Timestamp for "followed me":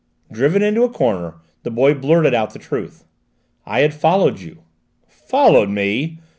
5.07-6.17